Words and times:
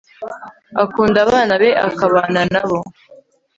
akunda 0.83 1.17
abana 1.25 1.53
be 1.61 1.69
akabana 1.87 2.41
nab 2.53 2.69
o 2.77 2.79